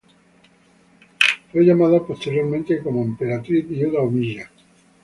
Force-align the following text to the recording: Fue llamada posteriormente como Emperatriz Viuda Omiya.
Fue 1.51 1.63
llamada 1.63 2.03
posteriormente 2.03 2.81
como 2.81 3.03
Emperatriz 3.03 3.67
Viuda 3.67 3.99
Omiya. 3.99 4.49